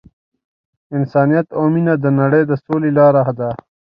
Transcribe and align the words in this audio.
انسانیت 0.97 1.47
او 1.57 1.63
مینه 1.73 1.93
د 1.99 2.05
نړۍ 2.19 2.43
د 2.47 2.51
سولې 2.65 2.91
لاره 2.97 3.23
ده. 3.39 3.49